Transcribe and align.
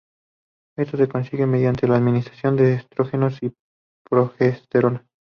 Esto 0.79 0.97
se 0.97 1.07
consigue 1.07 1.45
mediante 1.45 1.87
la 1.87 1.95
administración 1.97 2.57
de 2.57 2.73
estrógenos 2.73 3.37
y 3.43 3.53
progesterona. 4.03 5.05